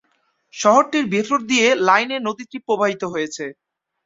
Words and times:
শহরটির 0.53 1.05
ভেতর 1.13 1.39
দিয়ে 1.49 1.67
লাইনে 1.87 2.17
নদীটি 2.27 2.57
প্রবাহিত 2.65 3.03
হয়েছে। 3.13 3.45